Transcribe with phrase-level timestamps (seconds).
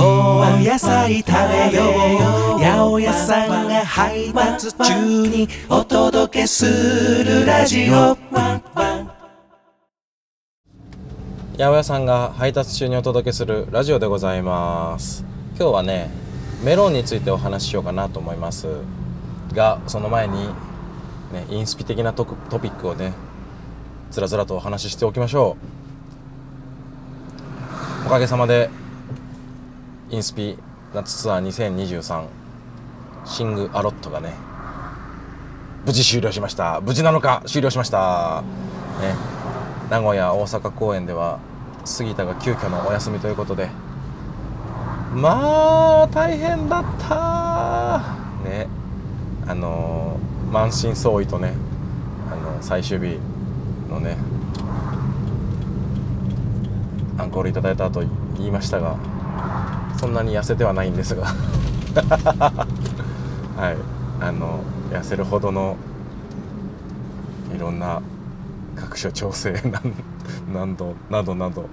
[0.00, 1.84] お野菜食べよ
[2.56, 8.62] う八百屋さんが配達中にお届けするラジオ八
[11.56, 15.24] 百屋さんが配達中にお届けするラジオでございます
[15.56, 16.10] 今日はね
[16.64, 18.66] メロンについてお話ししようかなと思います
[19.52, 20.48] がその前に、
[21.32, 23.12] ね、インスピ的なトトピックをね
[24.10, 25.77] つらつらとお話ししておきましょう
[28.08, 28.70] おかげさまで
[30.08, 30.56] インスピ
[30.94, 32.26] 夏ツアー2023
[33.26, 34.32] シングアロットがね
[35.84, 36.80] 無事終了しました。
[36.80, 38.42] 無事なのか終了しました。
[39.02, 39.14] ね。
[39.90, 41.38] 名古屋大阪公演では
[41.84, 43.68] 杉田が急遽のお休みということで
[45.12, 48.16] まあ大変だった。
[48.48, 48.68] ね。
[49.46, 50.18] あの
[50.50, 51.52] 満身創痍とね
[52.32, 53.18] あの最終日
[53.90, 54.16] のね
[57.18, 58.02] アンコールいただいた後
[58.36, 58.96] 言いましたが
[59.98, 61.26] そんなに痩せてはないんですが。
[63.56, 63.76] はい。
[64.20, 64.60] あの
[64.90, 65.76] 痩せるほどの
[67.54, 68.00] いろんな
[68.76, 69.52] 各種調整
[70.52, 71.68] なんどなどなど。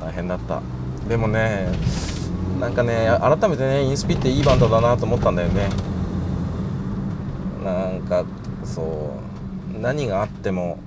[0.00, 0.60] 大変だった。
[1.08, 1.68] でもね
[2.60, 5.68] なんかね改めてねインスピっていいバンドだなと思ったんだよね。
[7.64, 8.24] なんか
[8.64, 9.32] そう。
[9.80, 10.78] 何があっても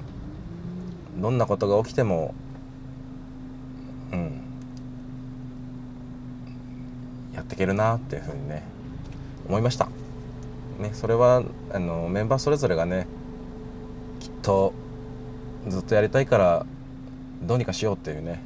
[1.17, 2.33] どんなことが起きても
[4.15, 4.41] うん。
[7.33, 8.63] やっていけるなっていうふうにね
[9.47, 9.89] 思いました。
[10.79, 13.07] ねそれはあのメンバーそれぞれがね
[14.19, 14.73] きっと
[15.67, 16.65] ずっとやりたいから
[17.43, 18.41] どうにかしようっていうね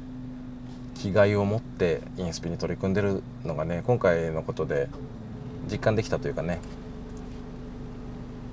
[0.94, 4.88] 気概を持ってインスピに取り組んでるのがね今回のことで
[5.70, 6.60] 実感できたというかね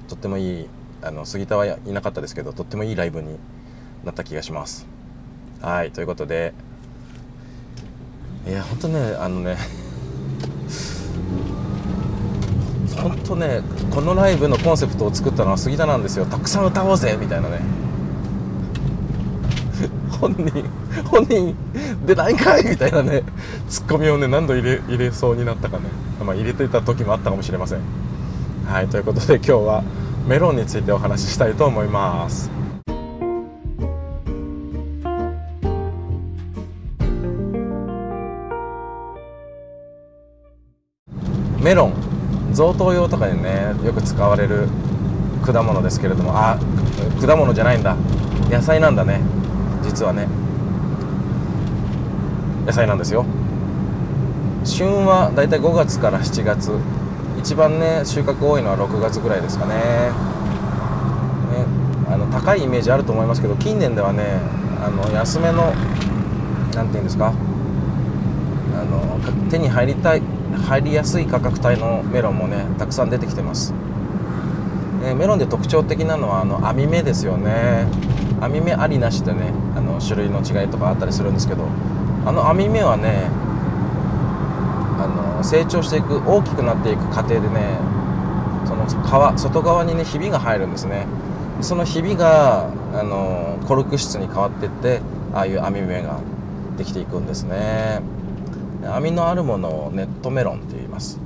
[0.08, 0.68] とってもいい
[1.02, 3.38] あの杉田はいなかったですけどとってもいいライブに
[4.04, 4.88] なった気がします。
[5.62, 6.54] はいということで
[8.48, 9.58] いや本当ねあのね
[12.96, 16.26] 本当ねこのライブのコンセプトを作ったのは杉田なんですよ。
[16.26, 17.60] たくさん歌おうぜみたいなね。
[20.20, 20.64] 本人
[21.06, 21.56] 本人
[22.06, 23.24] でないかいみたいなね
[23.70, 25.84] ツッコミをね何度入れ入れそうになったかね、
[26.26, 27.82] まあ、入れてた時もあったかもしれません。
[28.66, 29.84] はいということで今日は
[30.28, 32.57] メロンについてお話ししたいと思います。
[41.68, 41.94] メロン
[42.54, 44.70] 贈答用とかにねよく使われる
[45.46, 46.58] 果物ですけれどもあ
[47.20, 47.94] 果物じゃないんだ。
[48.50, 49.20] 野菜なんだね。
[49.84, 50.30] 実はね。
[52.66, 53.26] 野菜なんですよ。
[54.64, 56.72] 旬はだいたい5月から7月。
[57.38, 59.76] 一番ね収穫多いのは6月ぐらいですかね。
[59.76, 59.82] ね
[62.10, 64.24] あの高いイメージあると思いますけど近年ではね
[64.82, 65.74] あの安めの
[66.76, 67.28] 何て言うんですか？
[67.28, 69.20] あの
[69.50, 70.22] 手に入りたい
[70.68, 73.74] 入りやすい価格帯のメロンもねたくさん出てきてます、
[75.06, 77.88] えー、メロンで特徴的なのはあの網目ですよね。
[78.42, 81.66] 網目ありなしでねあの種類の違いとかあったりするんですけど
[82.26, 83.30] あの網目はね
[85.00, 85.08] あ
[85.38, 87.80] の成長していく大きくなっていく過程でね
[88.66, 91.08] その皮外側にねひびが入るんですね。
[91.62, 95.02] そのひびがあのコルク質に変わっていって
[95.34, 96.20] ああいう網目が
[96.78, 98.02] できていくんですね。
[98.84, 101.24] 網のあるものをネットメロンって言います、ね、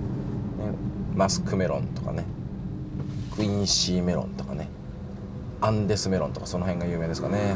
[1.16, 2.26] マスクメロンとかね。
[3.36, 4.70] クインシーメロンとかね。
[5.62, 7.56] アンデスメロンとかその辺が有名ですかね。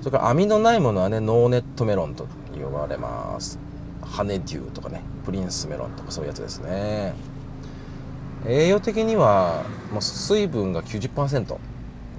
[0.00, 3.58] それから網のないものはねノーネットメロンと呼ばれます。
[4.02, 5.02] ハネデューとかね。
[5.24, 7.14] プリンスメロンとかそういうやつですね。
[8.46, 11.56] 栄養的にはもう水分が90%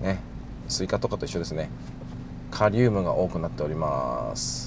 [0.02, 0.20] ね。
[0.68, 1.70] スイカとかと一緒ですね。
[2.52, 4.67] カリウムが多くなっております。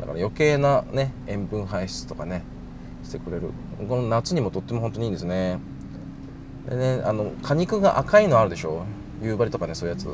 [0.00, 2.42] だから余計なね塩分排出とかね
[3.02, 3.50] してくれる。
[3.88, 5.58] この夏にもとっても本当にいいんですね。
[6.68, 8.84] でねあの果肉が赤いのあるでしょ？
[9.22, 10.08] 夕張とかねそういうやつ。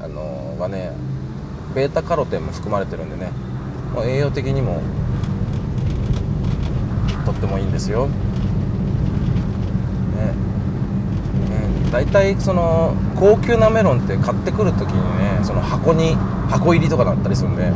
[0.00, 0.92] あのはね
[1.74, 3.32] ベータカロテンも含まれてるんでね。
[3.94, 4.80] もう栄養的にも
[7.24, 8.06] とってもいいんですよ。
[8.06, 8.12] ね。
[11.50, 16.14] ね大体その高級なメロンって買ってくる時にねその箱に
[16.48, 17.72] 箱入りとかだったりするんで。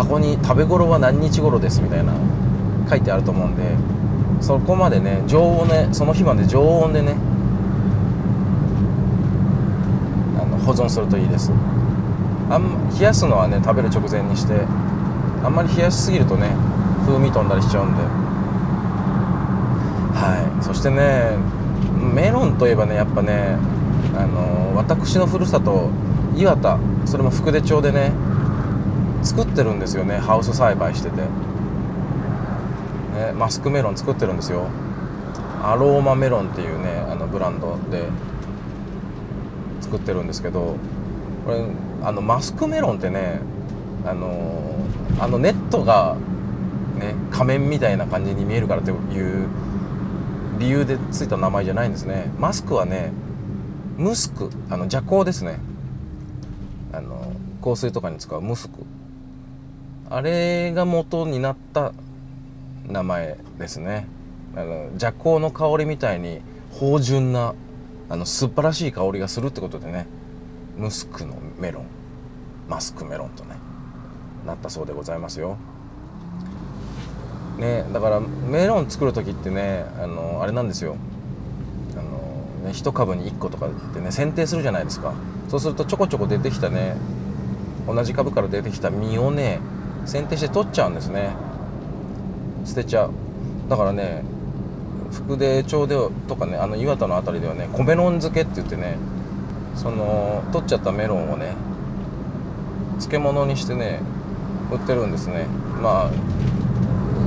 [0.00, 2.14] 箱に食べ頃は何日頃ですみたいな
[2.88, 3.76] 書いてあると思うんで
[4.40, 7.16] そこまでね常温ねその日まで常温でね
[10.40, 11.52] あの保存するといいです。
[12.48, 14.54] あん冷やすのはね食べる直前にして
[15.44, 16.48] あんまり冷やしすぎるとね
[17.06, 18.02] 風味飛んだりしちゃうんで。
[20.16, 20.64] はい。
[20.64, 21.36] そしてね
[22.14, 23.58] メロンといえばねやっぱね
[24.16, 25.90] あの私のふるさと
[26.34, 28.12] 岩田それも福出町でね
[29.22, 30.18] 作ってるんですよね。
[30.18, 31.26] ハウス栽培してて、ね、
[33.36, 34.66] マスクメロン作ってるんですよ。
[35.62, 38.08] アローマメロンっていうねあのブランドで
[39.82, 40.76] 作ってるんですけど
[41.44, 41.64] これ
[42.02, 43.40] あのマスクメロンってね
[44.06, 44.74] あの
[45.18, 46.16] あのネットが
[46.98, 49.48] ね仮面みたいな感じに見えるからという
[50.58, 52.32] 理由でついた名前じゃないんですね。
[52.38, 53.12] マスクはね
[53.98, 55.58] ムスクあの邪香ですね。
[56.92, 57.32] あの
[57.62, 58.76] 香水とかに使うムスク。
[60.10, 61.92] あれが元になった
[62.88, 64.08] 名前ですね。
[64.56, 66.40] あの邪香の香りみたいに
[66.72, 67.54] 芳醇な
[68.08, 70.08] あの素晴らしい香りがするってことでね。
[70.76, 71.84] ムスクのメロン。
[72.68, 73.56] マスクメロンとね
[74.44, 75.56] なったそうでございますよ。
[77.58, 80.96] ねだからメロン作る時ってねあのあれなんですよ。
[81.92, 85.14] あの、ね、1株に1個とかってね剪定するじゃないですか。
[85.48, 86.96] そうするとちょこちょこ出てきたね
[87.86, 89.60] 同じ株から出てきた実をね
[90.06, 91.30] 剪定して取っちゃうんですね。
[92.64, 93.10] 捨てちゃう。
[93.68, 94.22] だからね
[95.12, 95.96] 福出町で
[96.28, 98.96] とかねあの岩田の辺りではね米ロン漬けって言ってね
[99.74, 101.54] その取っちゃったメロンをね
[102.98, 104.00] 漬物にしてね
[104.70, 105.46] 売ってるんですね。
[105.82, 106.10] まあ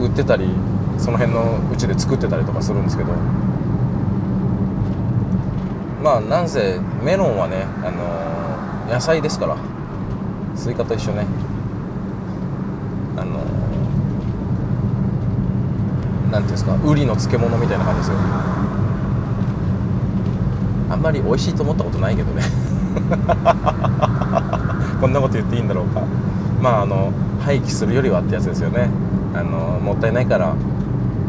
[0.01, 0.49] 売ってたり
[0.97, 3.11] その辺のうちで作ってたりとかするんですけど。
[6.03, 9.55] まあなんせメロンはね、あの、野菜ですから
[10.53, 11.25] スイカと一緒ね。
[13.17, 13.39] あの、
[16.31, 18.17] なんていうんですかウリの漬物みたいな感じですよ。
[20.89, 22.43] あんまり美味しいと思ったことないけどね。
[25.01, 26.01] こんなこと言っていいんだろうか。
[26.61, 27.11] まああの
[27.41, 28.89] 廃棄するよりはってやつですよね。
[29.35, 30.53] あのもったいないから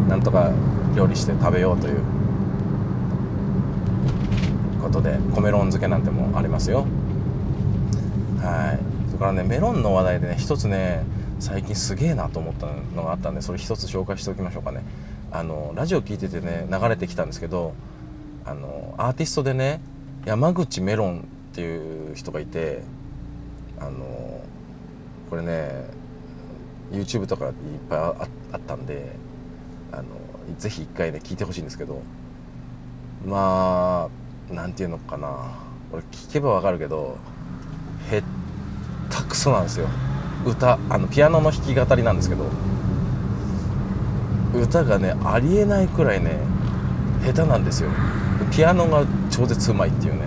[0.08, 0.50] なんとか
[0.94, 2.00] 料理して食べようという。
[4.82, 6.86] ことで米ロン漬けなんてもありますよ。
[8.40, 8.80] はい。
[9.06, 11.04] それからねメロンの話題でね一つね
[11.38, 12.66] 最近すげえなと思った
[12.96, 14.82] のがあったんでそれ一つ紹介しておきましょうかね。
[15.30, 17.74] あのラジオ聞いててね流れてきたんですけど
[18.44, 19.80] あのアーティストでね
[20.24, 22.82] 山口メロンっていう人がいて
[23.80, 24.40] あの
[25.28, 25.86] これね
[26.92, 27.52] YouTube とかいっ
[27.88, 27.98] ぱい
[28.52, 29.12] あったんで
[29.92, 30.04] あの
[30.58, 32.02] ぜひ一回ね聞いてほしいんですけど
[33.26, 34.08] ま
[34.50, 35.62] あなんていうのかな。
[35.92, 37.16] 俺聞けばわかるけど
[38.10, 38.22] へっ
[39.10, 39.88] たくそなんですよ。
[40.44, 42.44] 歌あのピアノの弾き語りなんですけど
[44.54, 46.38] 歌がねありえないくらいね
[47.24, 47.90] 下手なんですよ。
[48.52, 50.20] ピアノが超絶うまいっていうね。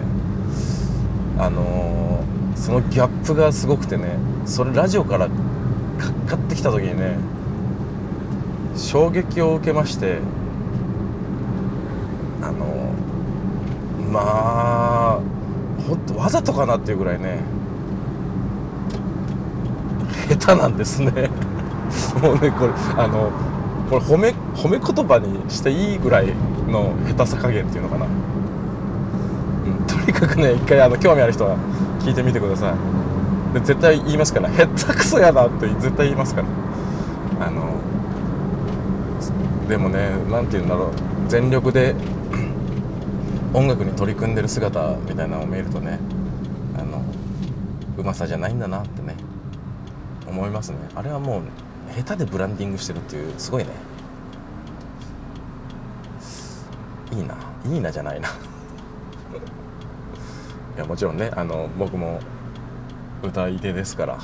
[1.38, 7.16] あのー、そのギャップがすごくてねそれラジオからかかってきた時にね
[8.76, 10.20] 衝撃を受けまして
[12.42, 12.92] あの
[14.12, 15.20] まあ
[15.88, 17.40] ほんとわざとかなっていうぐらいね
[20.30, 21.30] 下手なんですね。
[22.22, 23.32] もうねこれあの
[23.90, 26.34] これ褒め褒め言葉にしていいぐらい
[26.68, 28.10] の下手さ加減っていうのかな、う
[29.70, 31.56] ん、とにかくね一回あの興味ある人は
[32.02, 32.74] 聞いてみてください。
[33.54, 34.50] で絶対言いますから。
[34.50, 36.48] 下手くそやなって絶対言いますから。
[37.48, 37.78] あの
[39.70, 40.90] でもね何て言うんだろう。
[41.28, 41.96] 全力で
[43.54, 46.00] 音楽に取り組んでる姿みたいなのを見るとね
[46.78, 47.02] あの
[47.98, 49.16] うまさじゃないんだなってね。
[50.38, 50.78] 思いますね。
[50.96, 51.44] あれはもう
[51.96, 53.72] 下手でブランディングしてるっていうすごいね。
[57.12, 57.36] いいな。
[57.66, 58.30] いいなじゃないな。
[60.78, 62.20] いやもちろんねあの僕も
[63.24, 64.20] 歌い手ですから、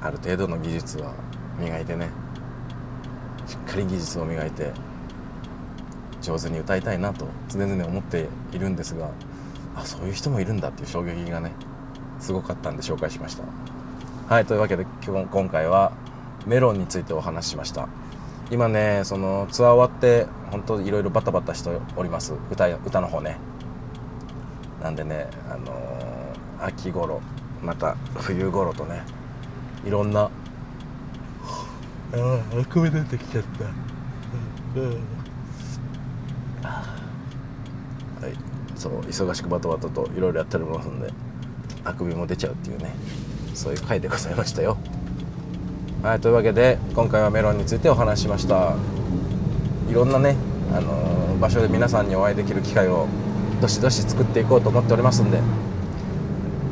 [0.00, 1.12] ある程度の技術は
[1.58, 2.08] 磨いてね。
[3.46, 4.72] しっかり技術を磨いて
[6.20, 9.10] 上手に歌いたいなと常々思っているんですが
[9.76, 11.52] あそういう人もいるんだっていう衝撃がね
[12.20, 13.44] すごかったんで紹介しました。
[14.28, 15.92] はいというわけで今回は
[16.46, 17.88] メロンについてお話ししました。
[18.50, 22.34] 今ねそのツアー終わって本当いろいろバタバタしております。
[22.50, 23.38] 歌歌の方ね。
[24.82, 25.72] なんでねあの
[26.60, 27.20] 秋頃
[27.62, 29.02] また冬頃とね
[29.84, 30.30] いろんなあ
[32.14, 34.90] ああくび出てきちゃった、うん。
[38.22, 38.34] はい。
[38.76, 41.12] そう忙しくバタバタといろいろやっておりますんで
[41.86, 42.94] あくびも出ちゃうっていうね。
[43.54, 44.76] そういう回でございましたよ。
[46.02, 48.74] はいというわけで今回はメロンについてお話ししました。
[49.88, 50.36] いろんなね、
[50.72, 53.06] あのー、場所で皆さんにお会いできる機会を
[53.60, 55.40] どしどし作っていこうと思っておりますんで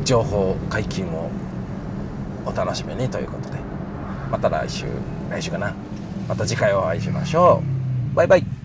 [0.04, 1.30] 情報解禁を
[2.44, 3.59] お楽しみにということで。
[4.30, 4.87] また来週
[5.30, 5.75] 来週かな。
[6.28, 7.62] また次回お会いしましょ
[8.12, 8.16] う。
[8.16, 8.63] バイバイ。